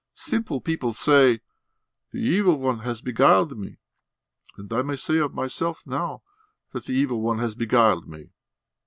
Simple 0.15 0.61
people 0.61 0.93
say: 0.93 1.41
'The 2.11 2.17
Evil 2.19 2.57
One 2.57 2.79
has 2.79 3.03
beguiled 3.03 3.55
me.' 3.55 3.77
And 4.57 4.73
I 4.73 4.81
may 4.81 4.95
say 4.95 5.19
of 5.19 5.35
myself 5.35 5.85
now 5.85 6.23
that 6.71 6.85
the 6.85 6.93
Evil 6.93 7.21
One 7.21 7.37
has 7.37 7.53
beguiled 7.53 8.07
me." 8.09 8.31